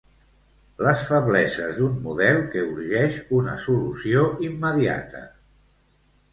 Les 0.85 1.03
febleses 1.09 1.77
d'un 1.81 1.99
model 2.07 2.41
que 2.55 2.65
urgeix 2.71 3.21
una 3.43 3.55
solució 3.69 4.27
immediata. 4.51 5.25